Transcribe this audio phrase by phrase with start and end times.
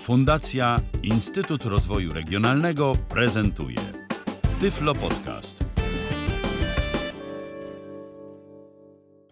[0.00, 3.76] Fundacja Instytut Rozwoju Regionalnego prezentuje
[4.60, 5.64] Tyflo Podcast.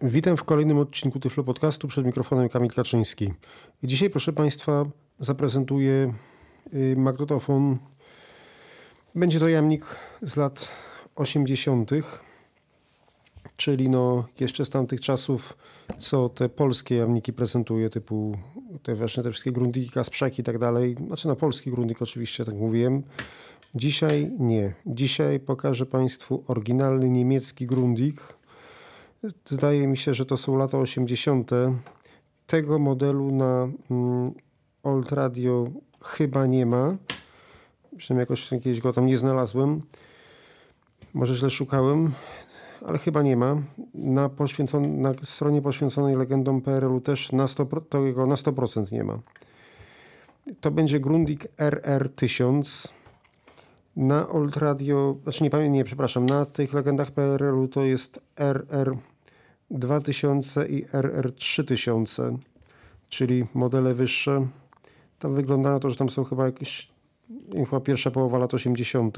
[0.01, 3.33] Witam w kolejnym odcinku Tyflo Podcastu przed mikrofonem Kamil Kaczyński.
[3.83, 4.85] Dzisiaj, proszę Państwa,
[5.19, 6.13] zaprezentuję
[6.73, 7.77] y, magnetofon.
[9.15, 9.85] Będzie to jamnik
[10.21, 10.71] z lat
[11.15, 11.91] 80.,
[13.59, 15.57] czyli no jeszcze z tamtych czasów,
[15.97, 18.37] co te polskie jamniki prezentuje, typu
[18.83, 20.95] te właśnie te wszystkie grundiki, kasprzaki i tak dalej.
[21.07, 23.03] Znaczy na polski grundik oczywiście, tak mówiłem.
[23.75, 24.73] Dzisiaj nie.
[24.85, 28.21] Dzisiaj pokażę Państwu oryginalny niemiecki grundik.
[29.45, 31.51] Zdaje mi się, że to są lata 80.
[32.47, 34.31] Tego modelu na mm,
[34.83, 35.67] Old Radio
[36.03, 36.97] chyba nie ma.
[37.97, 39.79] Przynajmniej jakoś jakiegoś go tam nie znalazłem.
[41.13, 42.11] Może źle szukałem,
[42.85, 43.55] ale chyba nie ma.
[43.93, 44.29] Na,
[44.81, 49.19] na stronie poświęconej legendom PRL-u też na 100%, to jego na 100% nie ma.
[50.61, 52.91] To będzie Grundig RR1000.
[53.95, 58.97] Na Old Radio, znaczy nie pamiętam, nie, przepraszam, na tych legendach PRL-u to jest RR
[59.71, 62.37] 2000 i RR 3000,
[63.09, 64.47] czyli modele wyższe.
[65.19, 66.91] Tam wygląda na to, że tam są chyba jakieś,
[67.69, 69.17] chyba pierwsza połowa lat 80.,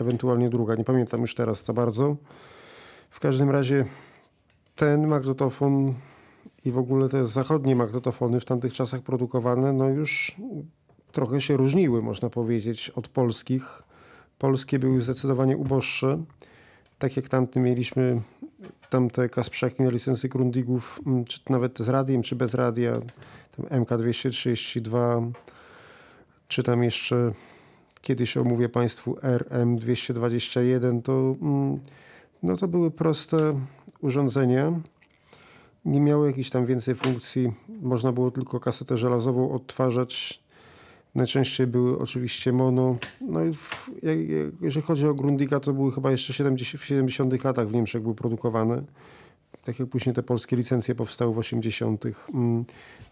[0.00, 2.16] ewentualnie druga, nie pamiętam już teraz za bardzo.
[3.16, 3.84] W każdym razie
[4.74, 5.94] ten magnetofon
[6.64, 10.36] i w ogóle te zachodnie magnetofony w tamtych czasach produkowane, no już
[11.12, 13.82] trochę się różniły, można powiedzieć, od polskich.
[14.38, 16.24] Polskie były zdecydowanie uboższe.
[16.98, 18.22] Tak jak tamty mieliśmy
[18.90, 22.92] tamte kasprzaki na licencji Grundigów, mm, czy nawet z radiem, czy bez radia,
[23.56, 25.30] tam MK232,
[26.48, 27.32] czy tam jeszcze
[28.00, 31.80] kiedyś omówię Państwu RM221, to, mm,
[32.42, 33.60] no to były proste
[34.00, 34.72] urządzenia.
[35.84, 37.52] Nie miały jakichś tam więcej funkcji.
[37.68, 40.42] Można było tylko kasetę żelazową odtwarzać.
[41.14, 42.96] Najczęściej były oczywiście mono.
[43.20, 43.90] No i w,
[44.60, 48.14] jeżeli chodzi o Grundiga, to były chyba jeszcze 70, w 70 latach w Niemczech były
[48.14, 48.82] produkowane.
[49.64, 52.04] Tak jak później te polskie licencje powstały w 80.
[52.34, 52.64] Mm,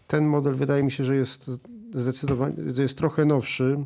[0.07, 1.51] Ten model wydaje mi się, że jest
[1.93, 3.77] zdecydowanie, jest trochę nowszy.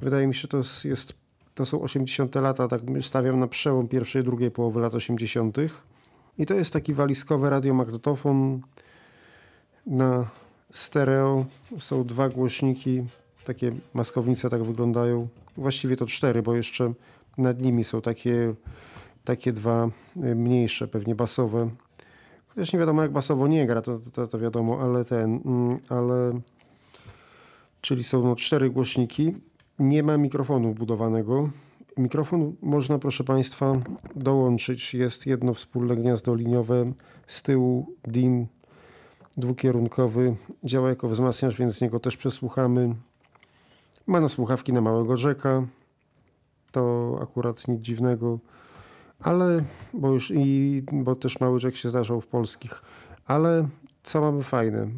[0.00, 1.12] Wydaje mi się, że to jest
[1.58, 5.56] to są 80 lata, tak stawiam na przełom pierwszej i drugiej połowy lat 80.
[6.38, 8.60] I to jest taki walizkowy radiomagnetofon
[9.86, 10.30] na
[10.70, 11.44] stereo.
[11.78, 13.04] Są dwa głośniki,
[13.44, 15.28] takie maskownice tak wyglądają.
[15.56, 16.92] Właściwie to cztery, bo jeszcze
[17.38, 18.54] nad nimi są takie,
[19.24, 21.70] takie dwa y, mniejsze, pewnie basowe.
[22.48, 26.40] Chociaż nie wiadomo jak basowo nie gra, to, to, to wiadomo, ale ten, mm, ale
[27.80, 29.34] czyli są no cztery głośniki.
[29.78, 31.50] Nie ma mikrofonu wbudowanego.
[31.96, 33.72] Mikrofon można, proszę Państwa,
[34.16, 34.94] dołączyć.
[34.94, 36.92] Jest jedno wspólne gniazdo liniowe.
[37.26, 38.46] Z tyłu DIN
[39.36, 40.36] dwukierunkowy.
[40.64, 42.94] Działa jako wzmacniacz, więc z niego też przesłuchamy.
[44.06, 45.66] Ma na słuchawki na małego rzeka.
[46.72, 48.38] To akurat nic dziwnego.
[49.20, 49.64] Ale,
[49.94, 52.82] bo już i, bo też mały rzek się zdarzał w polskich.
[53.26, 53.68] Ale
[54.02, 54.88] co mamy fajne?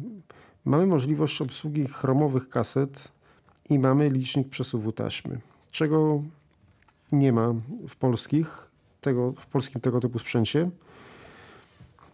[0.65, 3.11] Mamy możliwość obsługi chromowych kaset
[3.71, 5.39] i mamy licznik przesuwu taśmy,
[5.71, 6.23] czego
[7.11, 7.53] nie ma
[7.87, 8.69] w polskich,
[9.01, 10.69] tego, w polskim tego typu sprzęcie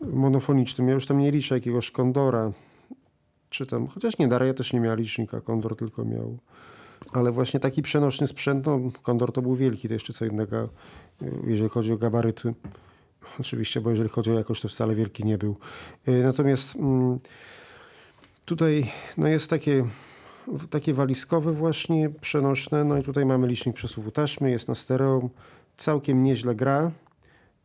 [0.01, 0.87] monofonicznym.
[0.87, 2.51] Ja już tam nie liczę jakiegoś kondora,
[3.49, 6.37] czy tam, chociaż nie, Daria też nie miała licznika, kondor tylko miał.
[7.13, 10.69] Ale właśnie taki przenośny sprzęt, no kondor to był wielki, to jeszcze co innego,
[11.47, 12.53] jeżeli chodzi o gabaryty.
[13.39, 15.57] Oczywiście, bo jeżeli chodzi o jakość, to wcale wielki nie był.
[16.07, 17.19] Natomiast mm,
[18.45, 19.85] tutaj no jest takie
[20.69, 22.83] takie walizkowe właśnie, przenośne.
[22.83, 25.29] No i tutaj mamy licznik przesuwu taśmy, jest na stereo.
[25.77, 26.91] Całkiem nieźle gra.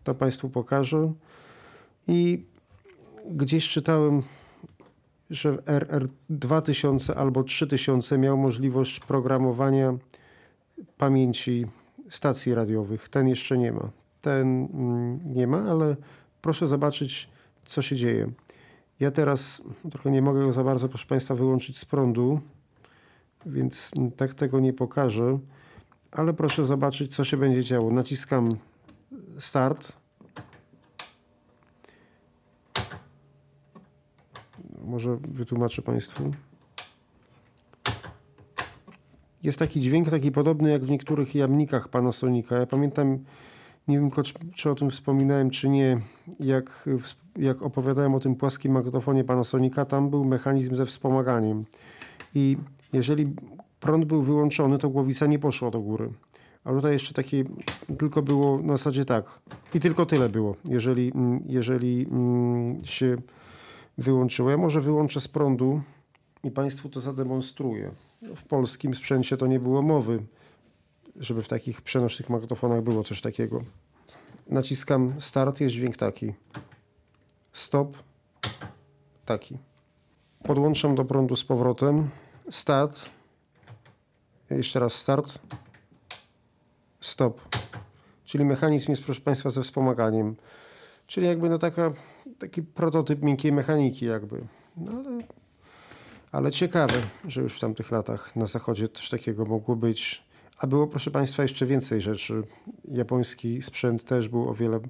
[0.05, 1.13] To Państwu pokażę.
[2.09, 2.45] I
[3.31, 4.23] gdzieś czytałem,
[5.31, 9.95] że RR 2000 albo 3000 miał możliwość programowania
[10.99, 11.67] pamięci
[12.09, 13.09] stacji radiowych.
[13.09, 13.91] Ten jeszcze nie ma.
[14.21, 15.97] Ten mm, nie ma, ale
[16.43, 17.29] proszę zobaczyć,
[17.65, 18.31] co się dzieje.
[19.01, 22.41] Ja teraz trochę nie mogę go za bardzo, proszę Państwa, wyłączyć z prądu
[23.47, 25.39] więc tak tego nie pokażę.
[26.13, 27.91] Ale proszę zobaczyć, co się będzie działo.
[27.91, 28.57] Naciskam
[29.39, 29.93] start.
[34.85, 36.33] Może wytłumaczę Państwu.
[39.43, 42.59] Jest taki dźwięk, taki podobny jak w niektórych jamnikach Panasonica.
[42.59, 43.19] Ja pamiętam,
[43.89, 44.11] nie wiem,
[44.55, 46.01] czy o tym wspominałem, czy nie,
[46.41, 46.89] jak,
[47.37, 51.65] jak opowiadałem o tym płaskim magnetofonie Panasonica, tam był mechanizm ze wspomaganiem.
[52.35, 52.57] I
[52.93, 53.35] jeżeli
[53.81, 56.13] prąd był wyłączony, to głowica nie poszła do góry.
[56.65, 57.45] A tutaj jeszcze takie
[57.99, 59.41] tylko było na zasadzie tak.
[59.75, 63.17] I tylko tyle było, jeżeli, mm, jeżeli mm, się
[63.99, 64.51] wyłączyło.
[64.51, 65.81] Ja może wyłączę z prądu,
[66.45, 67.91] i Państwu to zademonstruję.
[68.37, 70.23] W polskim sprzęcie to nie było mowy,
[71.17, 73.63] żeby w takich przenośnych magnetofonach było coś takiego.
[74.47, 76.33] Naciskam start, jest dźwięk taki.
[77.53, 77.97] Stop,
[79.25, 79.59] taki.
[80.43, 82.09] Podłączam do prądu z powrotem.
[82.51, 83.11] Start.
[84.51, 85.39] Jeszcze raz start.
[87.01, 87.41] Stop.
[88.25, 90.37] Czyli mechanizm jest, proszę Państwa, ze wspomaganiem.
[91.07, 91.93] Czyli jakby no taka,
[92.39, 94.41] taki prototyp miękkiej mechaniki jakby.
[94.77, 95.19] No ale,
[96.33, 96.95] ale ciekawe,
[97.29, 100.25] że już w tamtych latach na zachodzie coś takiego mogło być.
[100.59, 102.43] A było, proszę Państwa, jeszcze więcej rzeczy.
[102.89, 104.81] Japoński sprzęt też był o wiele,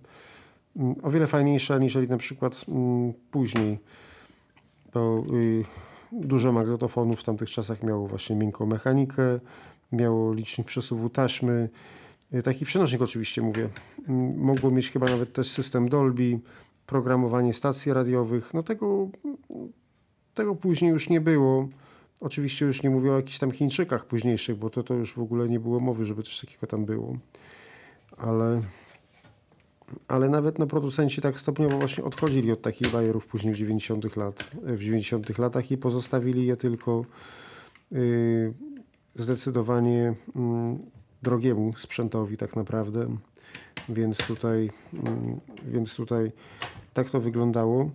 [0.76, 3.78] mm, o wiele fajniejszy aniżeli na przykład mm, później.
[4.94, 5.64] Bo y,
[6.12, 9.40] dużo magnetofonów w tamtych czasach miało właśnie miękką mechanikę,
[9.92, 11.68] miało licznik przesuwu taśmy,
[12.34, 13.68] y, taki przenośnik oczywiście mówię.
[14.36, 16.40] Mogło mieć chyba nawet też system Dolby,
[16.86, 18.54] programowanie stacji radiowych.
[18.54, 19.08] No tego,
[20.34, 21.68] tego później już nie było.
[22.20, 25.48] Oczywiście już nie mówię o jakichś tam Chińczykach późniejszych, bo to, to już w ogóle
[25.48, 27.16] nie było mowy, żeby coś takiego tam było.
[28.16, 28.60] Ale,
[30.08, 34.50] ale nawet no, producenci tak stopniowo właśnie odchodzili od takich bajerów później w 90 lat,
[34.62, 37.04] w 90 latach i pozostawili je tylko
[37.90, 38.54] yy,
[39.14, 40.78] zdecydowanie mm,
[41.22, 43.16] drogiemu sprzętowi tak naprawdę.
[43.88, 46.32] Więc tutaj, mm, więc tutaj
[46.94, 47.90] tak to wyglądało.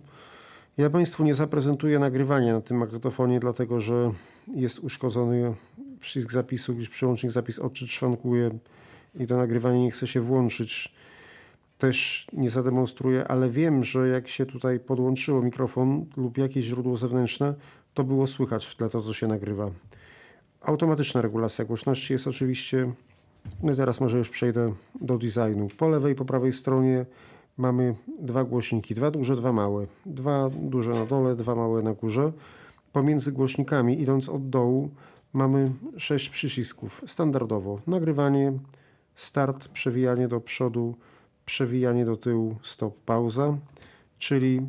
[0.78, 4.12] Ja Państwu nie zaprezentuję nagrywania na tym magnetofonie, dlatego że
[4.54, 5.54] jest uszkodzony
[6.00, 8.58] przycisk zapisu, gdyż przełącznik zapis odczyt szwankuje
[9.14, 10.94] i to nagrywanie nie chce się włączyć.
[11.78, 17.54] Też nie zademonstruję, ale wiem, że jak się tutaj podłączyło mikrofon lub jakieś źródło zewnętrzne,
[17.94, 19.70] to było słychać w tle to, co się nagrywa.
[20.60, 22.92] Automatyczna regulacja głośności jest oczywiście.
[23.62, 25.68] No i teraz może już przejdę do designu.
[25.76, 27.06] Po lewej i po prawej stronie
[27.56, 29.86] mamy dwa głośniki, dwa duże, dwa małe.
[30.06, 32.32] Dwa duże na dole, dwa małe na górze.
[32.92, 34.90] Pomiędzy głośnikami, idąc od dołu,
[35.32, 37.04] mamy sześć przycisków.
[37.06, 38.52] Standardowo nagrywanie,
[39.14, 40.94] start, przewijanie do przodu,
[41.48, 43.58] przewijanie do tyłu, stop, pauza,
[44.18, 44.60] czyli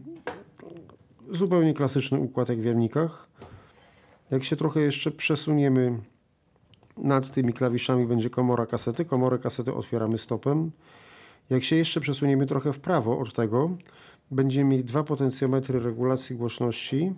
[1.31, 3.29] zupełnie klasyczny układ jak w jamnikach.
[4.31, 5.99] Jak się trochę jeszcze przesuniemy
[6.97, 9.05] nad tymi klawiszami będzie komora kasety.
[9.05, 10.71] Komorę kasety otwieramy stopem.
[11.49, 13.77] Jak się jeszcze przesuniemy trochę w prawo od tego,
[14.31, 17.13] będziemy mieli dwa potencjometry regulacji głośności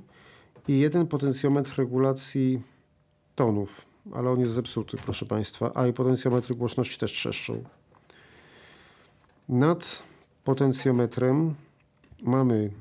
[0.67, 2.61] i jeden potencjometr regulacji
[3.35, 7.63] tonów, ale on jest zepsuty, proszę Państwa, a i potencjometry głośności też trzeszczą.
[9.49, 10.03] Nad
[10.43, 11.55] potencjometrem
[12.21, 12.71] mamy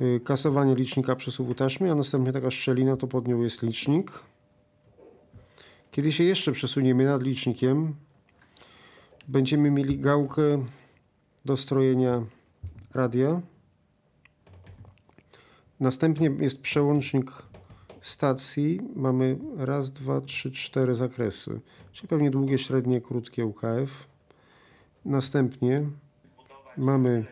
[0.00, 4.12] y, kasowanie licznika przesuwu taśmy, a następnie taka szczelina, to pod nią jest licznik.
[5.90, 7.94] Kiedy się jeszcze przesuniemy nad licznikiem,
[9.28, 10.64] będziemy mieli gałkę
[11.44, 12.24] do strojenia
[12.94, 13.40] radia.
[15.80, 17.32] Następnie jest przełącznik
[18.00, 18.80] stacji.
[18.96, 21.60] Mamy raz, dwa, trzy, cztery zakresy,
[21.92, 24.11] czyli pewnie długie, średnie, krótkie UKF.
[25.04, 25.86] Następnie
[26.76, 27.24] mamy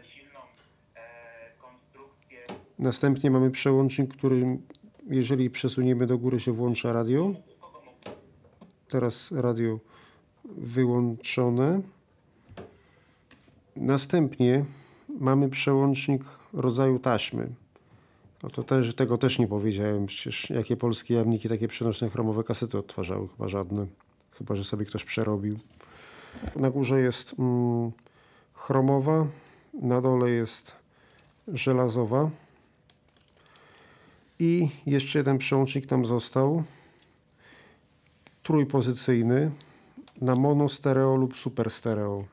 [2.79, 4.59] następnie mamy przełącznik, który
[5.07, 7.35] jeżeli przesuniemy do góry się włącza radio.
[8.89, 9.79] Teraz radio
[10.45, 11.81] wyłączone.
[13.77, 14.65] Następnie
[15.21, 17.49] mamy przełącznik rodzaju taśmy.
[18.43, 20.07] No to też, tego też nie powiedziałem.
[20.07, 23.29] Przecież jakie polskie jamniki takie przenośne chromowe kasety odtwarzały?
[23.29, 23.87] Chyba żadne.
[24.39, 25.59] Chyba, że sobie ktoś przerobił.
[26.57, 27.93] Na górze jest mm,
[28.55, 29.27] chromowa,
[29.75, 30.77] na dole jest
[31.49, 32.31] żelazowa.
[34.39, 36.63] I jeszcze jeden przełącznik tam został.
[38.43, 39.51] Trójpozycyjny
[40.21, 42.25] na mono stereo lub super stereo.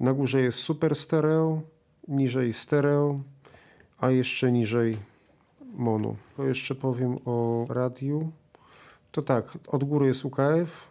[0.00, 1.60] Na górze jest super stereo,
[2.08, 3.16] niżej stereo,
[3.98, 4.96] a jeszcze niżej
[5.74, 6.16] mono.
[6.36, 8.30] To jeszcze powiem o radiu.
[9.12, 10.88] To tak, od góry jest UKF,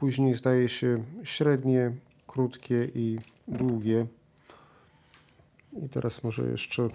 [0.00, 1.92] później zdaje się średnie,
[2.26, 4.06] krótkie i długie.
[5.72, 6.88] I teraz może jeszcze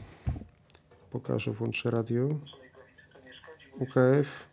[1.12, 2.30] pokażę, włączę radio.
[3.80, 4.48] UKF,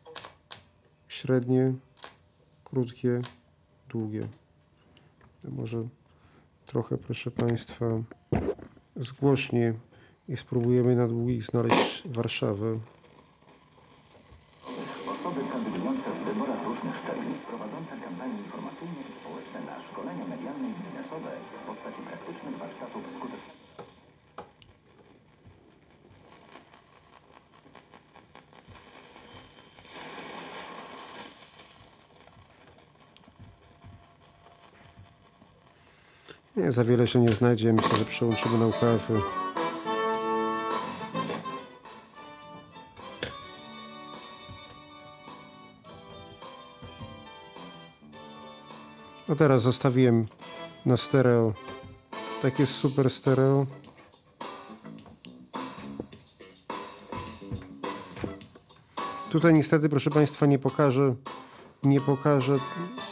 [1.08, 1.74] średnie,
[2.64, 3.20] krótkie,
[3.88, 4.28] długie.
[5.48, 5.88] Może
[6.66, 7.86] trochę, proszę Państwa,
[8.96, 9.74] zgłośnie
[10.28, 12.78] i spróbujemy na długich znaleźć Warszawę.
[36.72, 37.72] za wiele się nie znajdzie.
[37.72, 39.20] Myślę, że przełączymy na ukf -y.
[49.32, 50.26] A no teraz zostawiłem
[50.86, 51.52] na stereo.
[52.42, 53.66] Takie super stereo.
[59.30, 61.14] Tutaj niestety, proszę Państwa, nie pokażę,
[61.82, 62.58] nie pokażę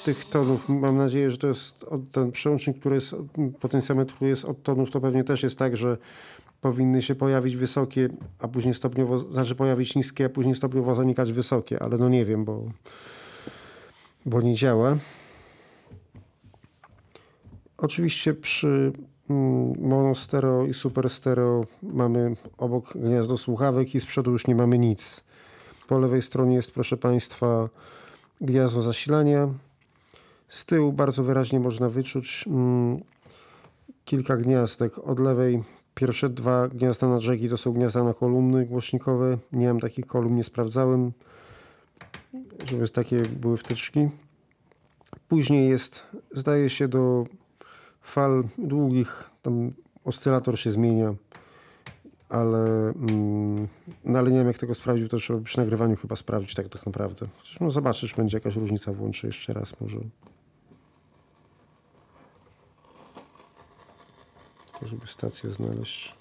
[0.04, 0.69] tych tonów.
[0.69, 3.14] Mam nadzieję, że to jest ten przełącznik, który jest
[3.61, 5.97] potencjometru jest od tonów, to pewnie też jest tak, że
[6.61, 11.83] powinny się pojawić wysokie, a później stopniowo, znaczy pojawić niskie, a później stopniowo zanikać wysokie,
[11.83, 12.64] ale no nie wiem, bo,
[14.26, 14.97] bo nie działa.
[17.78, 18.92] Oczywiście przy
[19.30, 24.54] mm, mono stereo i super stereo mamy obok gniazdo słuchawek i z przodu już nie
[24.54, 25.25] mamy nic.
[25.88, 27.69] Po lewej stronie jest, proszę Państwa,
[28.40, 29.49] gniazdo zasilania.
[30.50, 33.00] Z tyłu bardzo wyraźnie można wyczuć mm,
[34.04, 34.99] kilka gniazdek.
[34.99, 35.62] Od lewej
[35.95, 39.38] pierwsze dwa gniazda na brzegi to są gniazda na kolumny głośnikowe.
[39.52, 41.12] Nie mam takich kolumn, nie sprawdzałem,
[42.64, 44.09] żeby takie były wtyczki.
[45.28, 47.25] Później jest, zdaje się, do
[48.02, 49.73] fal długich, tam
[50.04, 51.14] oscylator się zmienia,
[52.28, 53.66] ale, mm,
[54.04, 56.87] no ale nie wiem jak tego sprawdził, to trzeba przy nagrywaniu chyba sprawdzić tak, tak
[56.87, 57.26] naprawdę.
[57.38, 60.00] Chociaż no zobaczysz, będzie jakaś różnica, włączę jeszcze raz może.
[64.81, 66.21] To żeby stację znaleźć.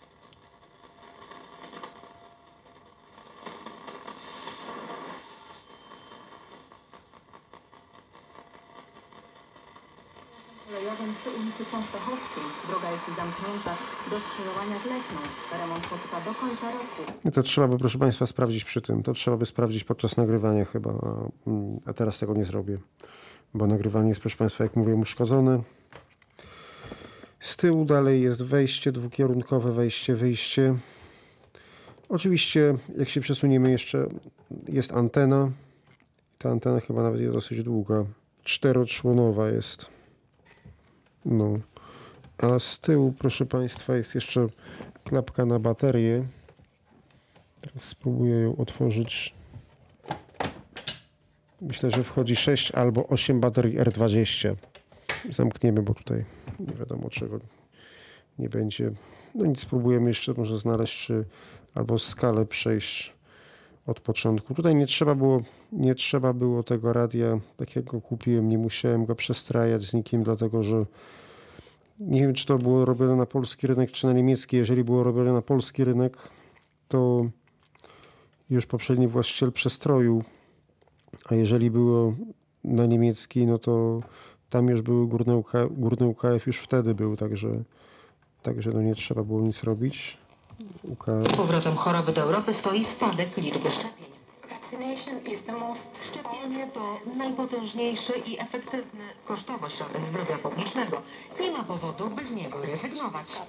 [10.80, 12.44] kolejowym przy ulicy Częstochowskiej.
[12.68, 13.76] Droga jest zamknięta
[14.10, 15.20] do skrzyżowania z Leśną.
[15.60, 17.02] Remont potrwa do końca roku.
[17.26, 19.04] I to trzeba by, proszę Państwa, sprawdzić przy tym.
[19.04, 22.78] To trzeba by sprawdzić podczas nagrywania chyba, a, mm, teraz tego nie zrobię,
[23.54, 25.62] bo nagrywanie jest, proszę Państwa, jak mówię, uszkodzone.
[27.40, 30.76] Z tyłu dalej jest wejście dwukierunkowe, wejście, wyjście.
[32.10, 34.08] Oczywiście, jak się przesuniemy jeszcze,
[34.68, 35.52] jest antena.
[36.38, 38.06] Ta antena chyba nawet jest dosyć długa.
[38.44, 39.86] Czteroczłonowa jest.
[41.26, 41.60] No.
[42.38, 44.48] A z tyłu, proszę Państwa, jest jeszcze
[45.04, 46.26] klapka na baterię.
[47.62, 49.36] Teraz spróbuję ją otworzyć.
[51.62, 54.56] Myślę, że wchodzi 6 albo 8 baterii R20.
[55.30, 56.26] Zamkniemy, bo tutaj
[56.60, 57.40] nie wiadomo czego
[58.40, 58.92] nie będzie.
[59.36, 61.26] No nic, spróbujemy jeszcze może znaleźć, czy
[61.76, 63.14] albo skalę przejść
[63.88, 64.54] od początku.
[64.54, 69.84] Tutaj nie trzeba było, nie trzeba było tego radia, takiego kupiłem, nie musiałem go przestrajać
[69.84, 70.86] z nikim, dlatego że
[72.00, 74.58] nie wiem, czy to było robione na polski rynek, czy na niemiecki.
[74.58, 76.18] Jeżeli było robione na polski rynek,
[76.88, 77.30] to
[78.50, 80.24] już poprzedni właściciel przestroił,
[81.26, 82.16] a jeżeli było
[82.64, 84.02] na niemiecki, no to
[84.50, 87.50] tam już były górne, UK, górny UKF już wtedy był, także,
[88.42, 90.18] także no nie trzeba było nic robić.
[90.84, 91.38] UKF.
[91.38, 94.10] Powrotem choroby do Europy stoi spadek liczby szczepień.
[94.50, 101.02] Vaccination is the most Szczepienie to najpotężniejszy i efektywny kosztowo środek zdrowia publicznego.
[101.42, 103.42] Nie ma powodu, by z niego rezygnować.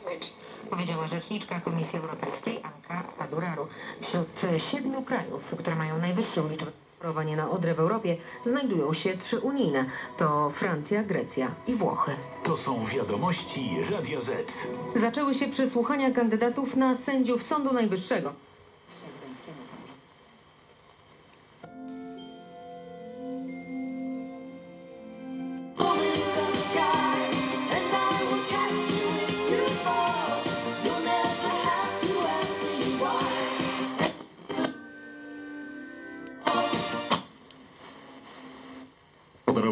[0.71, 3.66] Powiedziała rzeczniczka Komisji Europejskiej Anka Paduraru.
[4.00, 4.40] Wśród
[4.71, 9.85] siedmiu krajów, które mają najwyższą liczbę chorowania na odrę w Europie, znajdują się trzy unijne.
[10.19, 12.11] To Francja, Grecja i Włochy.
[12.45, 14.52] To są wiadomości Radia Z.
[14.95, 18.33] Zaczęły się przesłuchania kandydatów na sędziów Sądu Najwyższego.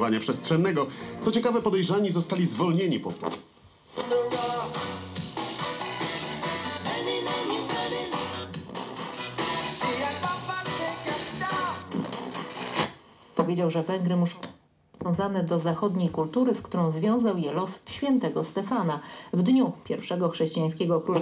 [0.08, 0.86] Moderowania przestrzennego.
[1.20, 3.12] Co ciekawe, podejrzani zostali zwolnieni po
[13.36, 14.50] Powiedział, że Węgry muszą być
[15.00, 19.00] związane do zachodniej kultury, z którą związał je los świętego Stefana
[19.32, 21.20] w dniu pierwszego chrześcijańskiego króla.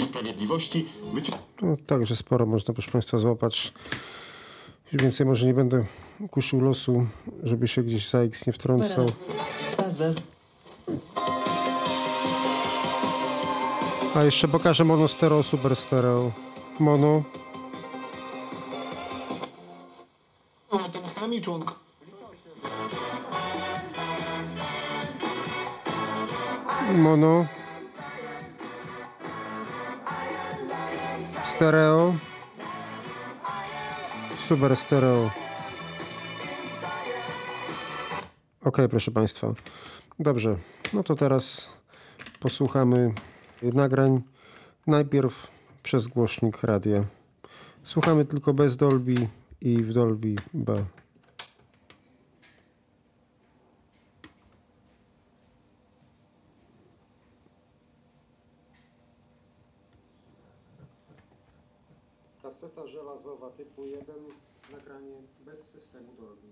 [0.00, 0.86] Sprawiedliwości.
[1.12, 1.32] Wycie...
[1.62, 3.72] No, także sporo można, proszę Państwa, złapać.
[4.92, 5.84] Już więcej może nie będę
[6.30, 7.06] kuszył losu,
[7.42, 9.06] żeby się gdzieś za X nie wtrącał.
[14.14, 16.32] A jeszcze pokażę mono stereo, super stereo.
[16.80, 17.22] Mono.
[20.92, 21.80] Tym sami członkowie.
[26.96, 27.46] Mono.
[31.54, 32.14] Stereo.
[34.50, 35.30] Super Stereo.
[38.64, 39.54] Ok, proszę Państwa.
[40.18, 40.56] Dobrze,
[40.92, 41.70] no to teraz
[42.40, 43.14] posłuchamy
[43.62, 44.22] nagrań.
[44.86, 45.46] Najpierw
[45.82, 47.04] przez głośnik radia.
[47.82, 49.28] Słuchamy tylko bez Dolby
[49.60, 50.84] i w Dolby B.
[62.42, 64.14] Kaseta żelazowa typu 1
[65.50, 66.40] bez systemu Dolby.
[66.40, 66.49] Proszę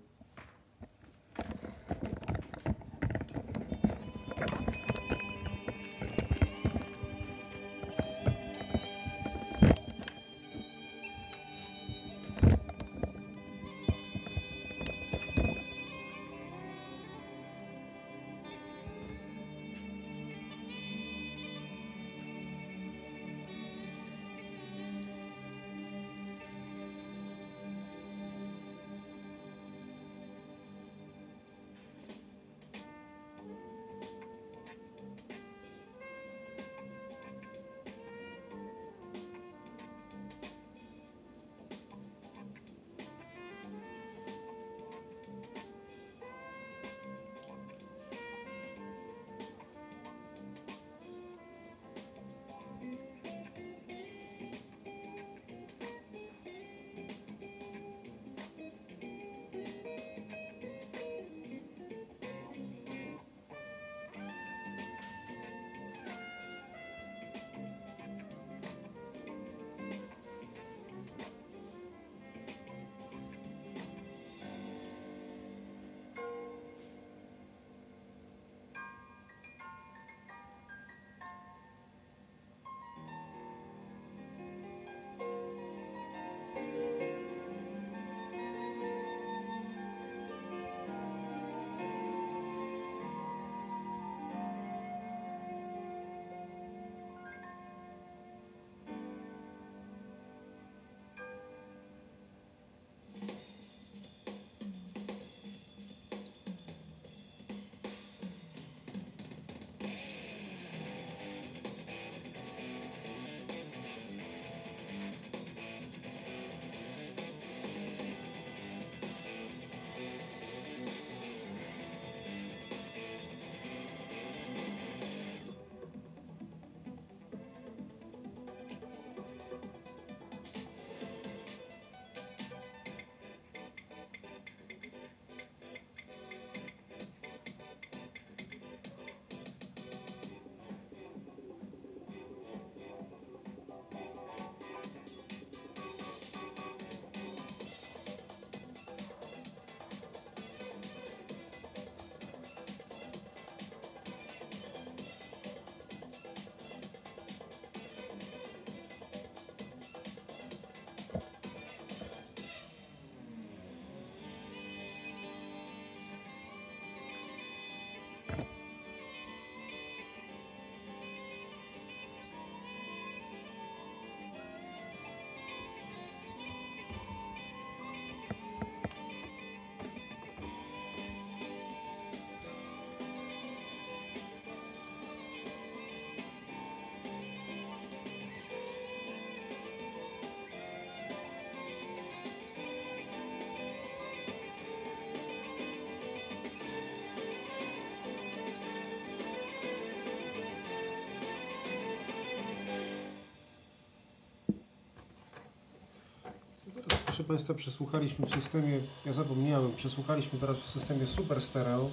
[207.29, 211.89] Państwa, przesłuchaliśmy w systemie, ja zapomniałem, przesłuchaliśmy teraz w systemie Super Stereo,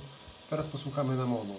[0.50, 1.54] teraz posłuchamy na mono.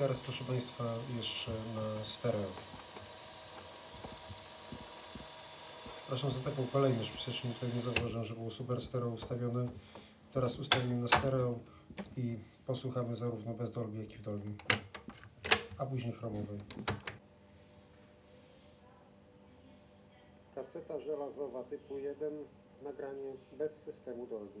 [0.00, 0.84] Teraz proszę Państwa
[1.16, 2.50] jeszcze na stereo.
[6.00, 9.68] Przepraszam za taką kolejność, przecież tutaj nie zauważył, że było super stereo ustawione.
[10.32, 11.58] Teraz ustawimy na stereo
[12.16, 14.54] i posłuchamy zarówno bez Dolby, jak i w Dolby,
[15.78, 16.58] a później chromowej.
[20.54, 22.32] Kaseta żelazowa typu 1,
[22.82, 24.60] nagranie bez systemu Dolby.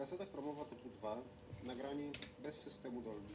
[0.00, 1.22] Kaseta chromowa typu 2.
[1.62, 3.34] Nagranie bez systemu Dolby.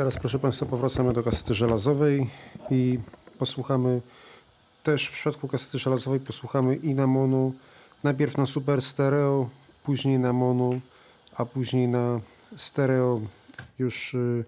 [0.00, 2.30] Teraz, proszę Państwa, powracamy do kasety żelazowej
[2.70, 2.98] i
[3.38, 4.00] posłuchamy
[4.82, 7.52] też w przypadku kasety żelazowej posłuchamy i na mono,
[8.04, 9.48] najpierw na super stereo,
[9.84, 10.70] później na mono,
[11.36, 12.20] a później na
[12.56, 13.20] stereo
[13.78, 14.44] już y,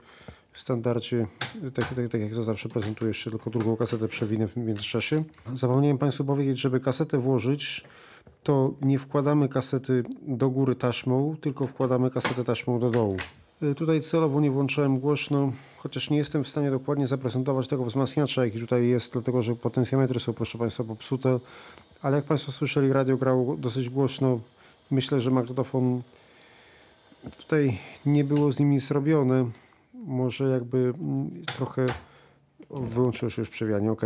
[0.52, 1.26] w standardzie,
[1.74, 5.24] tak, tak, tak jak to zawsze prezentuję, jeszcze tylko drugą kasetę przewinę w międzyczasie.
[5.54, 7.84] Zapomniałem Państwu powiedzieć, żeby kasetę włożyć,
[8.42, 13.16] to nie wkładamy kasety do góry taśmą, tylko wkładamy kasetę taśmą do dołu.
[13.62, 18.44] Y, Tutaj celowo nie włączyłem głośno, chociaż nie jestem w stanie dokładnie zaprezentować tego wzmacniacza,
[18.44, 21.38] jaki tutaj jest, dlatego że potencjometry są, proszę Państwa, popsute.
[22.02, 24.40] Ale jak Państwo słyszeli, radio grało dosyć głośno.
[24.90, 26.02] Myślę, że magnetofon
[27.38, 29.50] tutaj nie było z nim nic robione.
[29.94, 31.86] Może jakby mm, trochę
[32.70, 34.02] wyłączyło się już przewijanie, ok.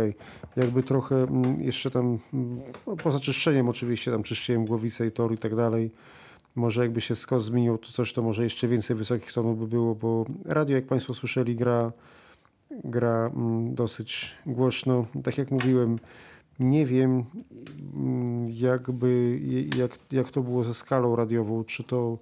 [0.55, 2.59] Jakby trochę mm, jeszcze tam, mm,
[3.03, 5.91] poza czyszczeniem oczywiście, tam czyściłem głowicę i tor i tak dalej.
[6.57, 9.95] Może jakby się skos zmienił, to coś to może jeszcze więcej wysokich tonów by było,
[9.95, 11.91] bo radio, jak Państwo słyszeli, gra,
[12.83, 15.05] gra mm, dosyć głośno.
[15.23, 15.99] Tak jak mówiłem,
[16.59, 17.23] nie wiem
[17.95, 19.39] mm, jakby,
[19.77, 22.17] jak, jak to było ze skalą radiową, czy to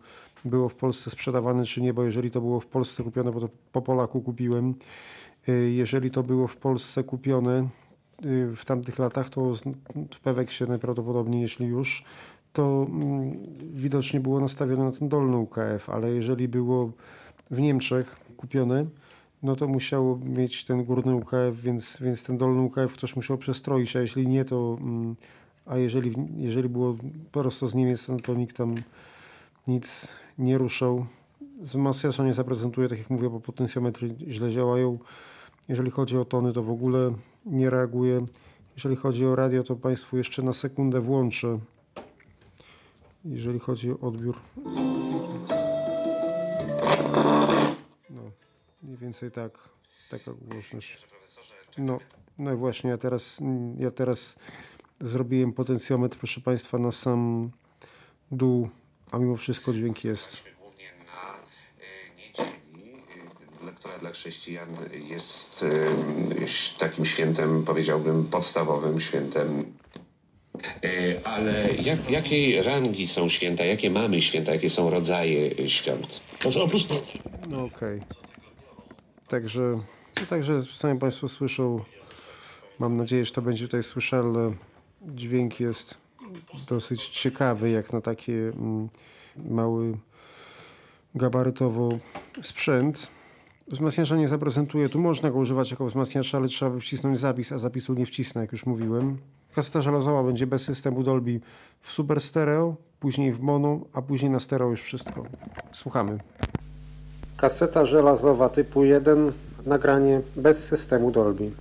[0.46, 3.50] było w Polsce sprzedawane, czy nie, bo jeżeli to było w Polsce kupione, bo to
[3.72, 4.76] po Polaku kupiłem,
[5.50, 7.68] y, jeżeli to było w Polsce kupione
[8.26, 9.54] y, w tamtych latach, to
[10.14, 12.04] w Peweksie najprawdopodobniej, jeśli już,
[12.56, 13.38] to mm,
[13.74, 16.92] widocznie było nastawione na ten dolny UKF, ale jeżeli było
[17.52, 18.82] w Niemczech kupione,
[19.44, 23.96] no to musiało mieć ten górny UKF, więc, więc ten dolny UKF ktoś musiał przestroić,
[23.96, 25.16] a jeśli nie, to mm,
[25.66, 26.96] a jeżeli, jeżeli było
[27.32, 28.76] prosto z Niemiec, no to nikt tam
[29.68, 31.06] nic nie ruszał.
[31.62, 35.00] Z wzmacniacza nie zaprezentuję, tak jak mówię, bo potencjometry źle działają.
[35.70, 37.14] Jeżeli chodzi o tony, to w ogóle
[37.46, 38.26] nie reaguje.
[38.76, 41.60] Jeżeli chodzi o radio, to Państwu jeszcze na sekundę włączę.
[43.26, 44.36] Jeżeli chodzi o odbiór.
[48.10, 48.32] No,
[48.84, 49.70] mniej więcej tak,
[50.10, 51.08] taka głośność.
[51.78, 52.00] No,
[52.38, 53.40] no i właśnie, ja teraz,
[53.78, 54.36] ja teraz
[55.02, 57.52] zrobiłem potencjometr, proszę Państwa, na sam
[58.32, 58.70] dół,
[59.12, 60.38] a mimo wszystko dźwięk jest.
[60.60, 61.34] głównie na
[61.84, 62.94] y, niedzieli,
[63.70, 69.74] y, która dla chrześcijan jest y, takim świętem, powiedziałbym, podstawowym świętem.
[70.86, 76.22] Y, Ale jak, jakiej rangi są święta, jakie mamy święta, jakie są rodzaje świąt?
[76.40, 77.02] To oprócz to,
[77.50, 78.00] No okej.
[79.28, 79.62] Także,
[80.22, 81.84] no także sami Państwo słyszą.
[82.80, 84.54] Mam nadzieję, że to będzie tutaj słyszalne.
[85.02, 85.98] Dźwięk jest
[86.68, 88.90] dosyć ciekawy, jak na taki mm,
[89.38, 89.98] mały
[91.16, 91.90] gabarytowo
[92.42, 93.10] sprzęt.
[93.68, 94.90] Wzmacniacza nie zaprezentuję.
[94.90, 98.42] Tu można go używać jako wzmacniacza, ale trzeba by wcisnąć zapis, a zapisu nie wcisnę,
[98.42, 99.18] jak już mówiłem.
[99.56, 101.40] Kaseta żelazowa będzie bez systemu Dolby
[101.82, 105.26] w super stereo, później w mono, a później na stereo już wszystko.
[105.72, 106.18] Słuchamy.
[107.38, 109.32] Kaseta żelazowa typu 1,
[109.66, 111.52] nagranie bez systemu Dolby.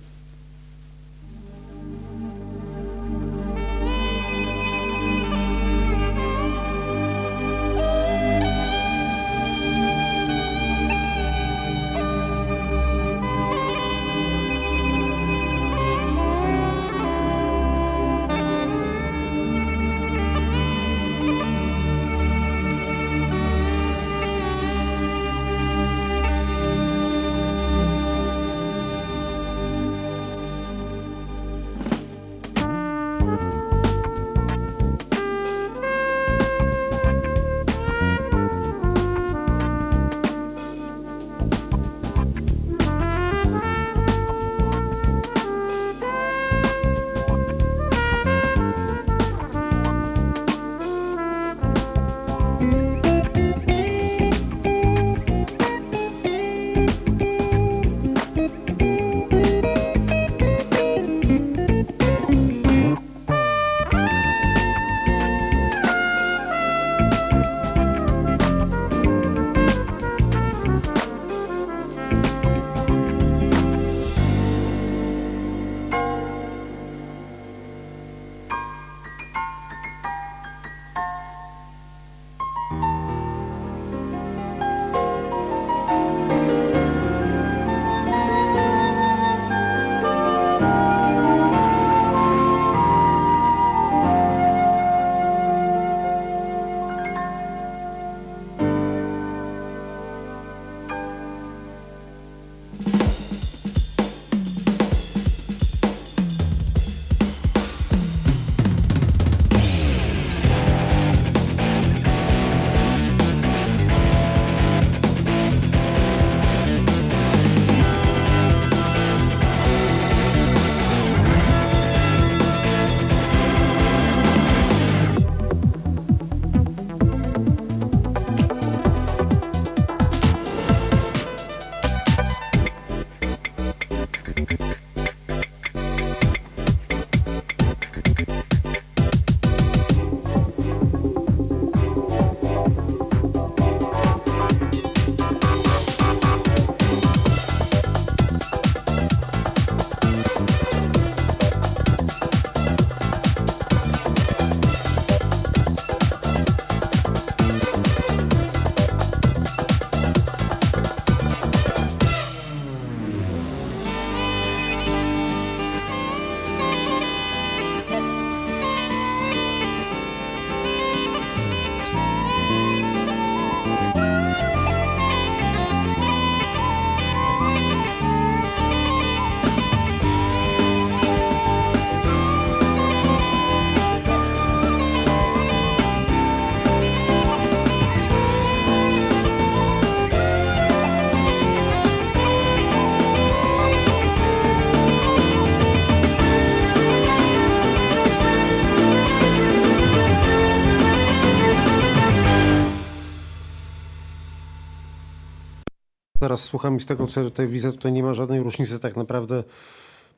[206.35, 209.43] Teraz słucham i z tego, co tutaj widzę, tutaj nie ma żadnej różnicy tak naprawdę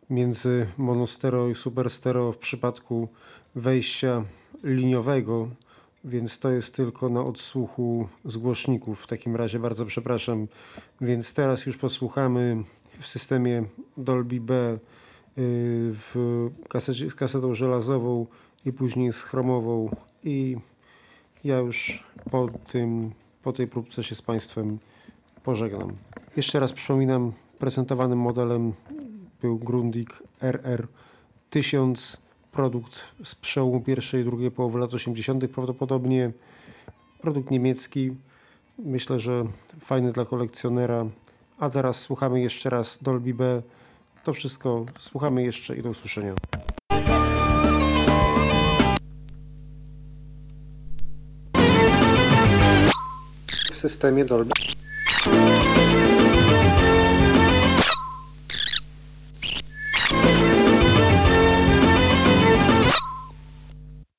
[0.10, 3.08] między monostereo i superstereo w przypadku
[3.56, 4.24] wejścia
[4.64, 5.50] liniowego,
[6.04, 9.02] więc to jest tylko na odsłuchu z głośników.
[9.02, 10.48] W takim razie bardzo przepraszam.
[11.02, 12.64] Więc teraz już posłuchamy
[13.00, 13.64] w systemie
[13.98, 14.78] Dolby B y,
[15.94, 16.16] w
[16.70, 18.26] kasecie, z kasetą żelazową
[18.66, 20.58] i później z chromową i
[21.44, 23.12] ja już po, tym,
[23.44, 24.80] po tej próbce się z Państwem
[25.48, 25.96] pożegnam.
[26.36, 28.74] Jeszcze raz przypominam, prezentowanym modelem
[29.42, 30.88] był Grundig RR
[31.50, 32.18] 1000,
[32.52, 35.48] produkt z przełomu pierwszej i drugiej połowy lat 80.
[35.48, 36.32] prawdopodobnie.
[37.22, 38.16] Produkt niemiecki,
[38.80, 39.46] myślę, że
[39.82, 41.06] fajny dla kolekcjonera.
[41.60, 43.62] A teraz słuchamy jeszcze raz Dolby B.
[44.24, 46.34] To wszystko słuchamy jeszcze i do usłyszenia.
[53.48, 54.67] W systemie Dolby.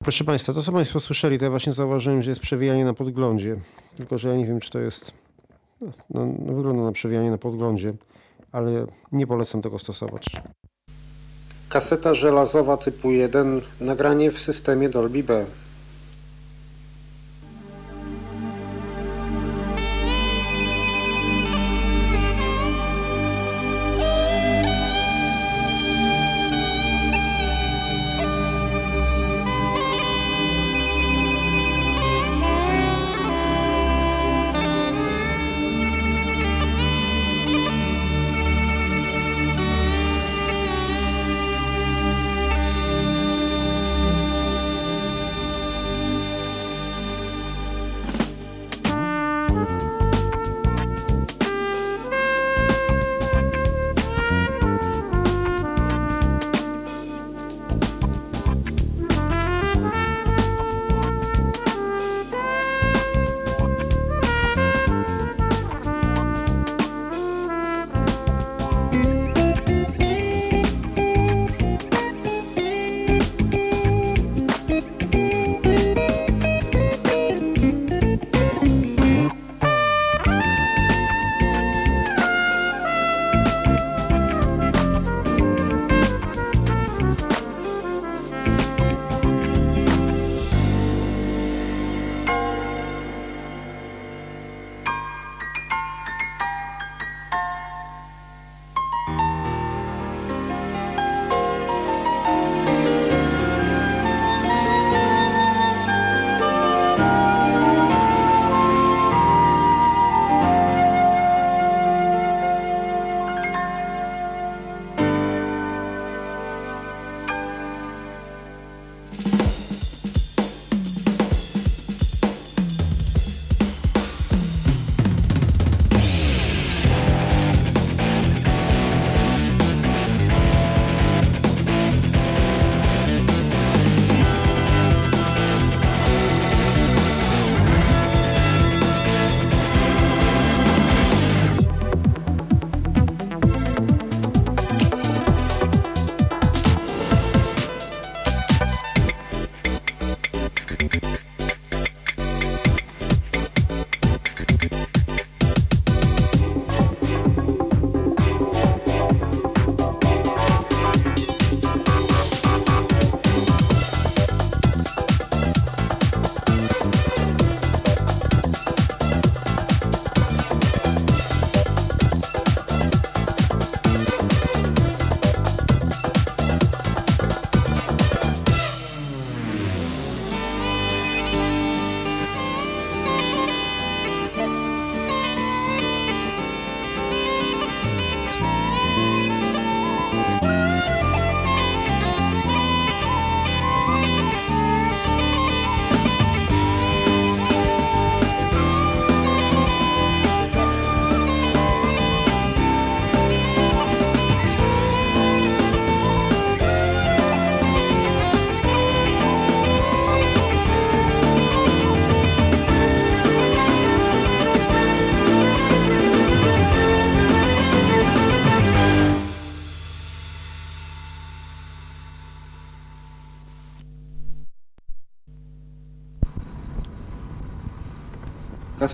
[0.09, 3.57] Proszę Państwa, to co Państwo słyszeli, to ja właśnie zauważyłem, że jest przewijanie na podglądzie.
[3.97, 5.13] Tylko, że ja nie wiem, czy to jest...
[6.11, 7.93] No, no wygląda na przewijanie na podglądzie,
[8.53, 10.27] ale nie polecam tego stosować.
[11.69, 15.45] Kaseta żelazowa typu 1, nagranie w systemie Dolby B.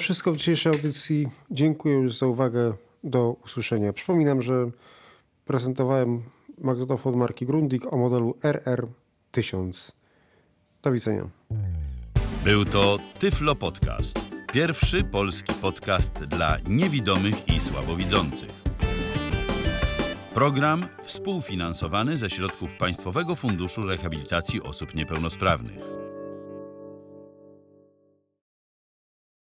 [0.00, 1.28] wszystko w dzisiejszej audycji.
[1.50, 2.72] Dziękuję już za uwagę.
[3.04, 3.92] Do usłyszenia.
[3.92, 4.70] Przypominam, że
[5.44, 6.22] prezentowałem
[6.58, 9.92] magnetofon marki Grundig o modelu RR1000.
[10.82, 11.28] Do widzenia.
[12.44, 14.18] Był to Tyflo Podcast.
[14.52, 18.50] Pierwszy polski podcast dla niewidomych i słabowidzących.
[20.34, 25.99] Program współfinansowany ze środków Państwowego Funduszu Rehabilitacji Osób Niepełnosprawnych.